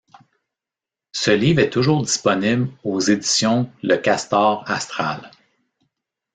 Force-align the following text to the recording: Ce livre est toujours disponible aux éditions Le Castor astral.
Ce 1.11 1.29
livre 1.29 1.59
est 1.59 1.69
toujours 1.69 2.01
disponible 2.01 2.69
aux 2.83 2.99
éditions 3.01 3.71
Le 3.83 3.97
Castor 3.97 4.63
astral. 4.67 5.29